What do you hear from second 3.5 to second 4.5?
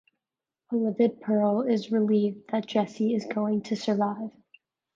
to survive.